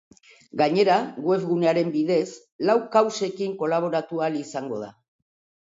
[0.61, 0.95] Gainera,
[1.31, 2.25] web gunearen bidez,
[2.71, 4.91] lau kausekin kolaboratu ahal izango da.